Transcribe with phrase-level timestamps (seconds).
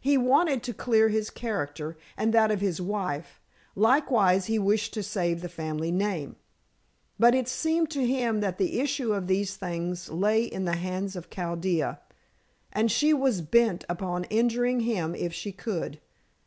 [0.00, 3.38] He wanted to clear his character and that of his wife;
[3.76, 6.36] likewise he wished to save the family name.
[7.18, 11.16] But it seemed to him that the issue of these things lay in the hands
[11.16, 12.00] of Chaldea,
[12.72, 16.00] and she was bent upon injuring him if she could.